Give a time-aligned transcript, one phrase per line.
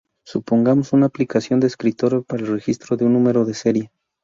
[0.25, 3.91] Supongamos una aplicación de escritorio para el registro de un número de serie.